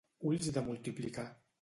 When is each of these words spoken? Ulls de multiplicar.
Ulls 0.29 0.49
de 0.55 0.63
multiplicar. 0.71 1.27